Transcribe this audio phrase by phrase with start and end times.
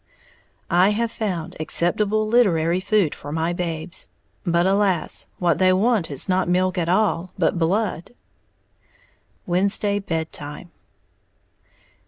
[0.71, 4.09] I have found acceptable literary food for my babes,
[4.43, 8.11] but alas, what they want is not milk at all, but blood!
[9.47, 10.71] _Wednesday Bed time.